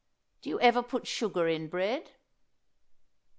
_Do 0.41 0.49
you 0.49 0.59
ever 0.61 0.81
put 0.81 1.05
sugar 1.05 1.47
in 1.47 1.67
bread? 1.67 2.13